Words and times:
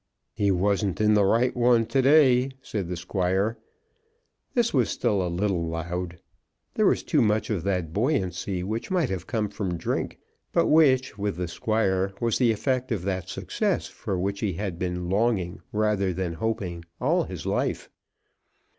"He 0.33 0.49
wasn't 0.49 0.99
in 0.99 1.13
the 1.13 1.23
right 1.25 1.55
one 1.55 1.85
to 1.85 2.01
day," 2.01 2.49
said 2.63 2.87
the 2.87 2.97
Squire. 2.97 3.59
This 4.55 4.73
was 4.73 4.89
still 4.89 5.21
a 5.21 5.29
little 5.29 5.63
loud. 5.67 6.17
There 6.73 6.87
was 6.87 7.03
too 7.03 7.21
much 7.21 7.51
of 7.51 7.61
that 7.65 7.93
buoyancy 7.93 8.63
which 8.63 8.89
might 8.89 9.11
have 9.11 9.27
come 9.27 9.47
from 9.47 9.77
drink; 9.77 10.17
but 10.53 10.65
which, 10.65 11.19
with 11.19 11.35
the 11.35 11.47
Squire, 11.47 12.13
was 12.19 12.39
the 12.39 12.51
effect 12.51 12.91
of 12.91 13.03
that 13.03 13.29
success 13.29 13.85
for 13.85 14.17
which 14.17 14.39
he 14.39 14.53
had 14.53 14.79
been 14.79 15.07
longing 15.07 15.61
rather 15.71 16.13
than 16.13 16.33
hoping 16.33 16.83
all 16.99 17.25
his 17.25 17.45
life. 17.45 17.87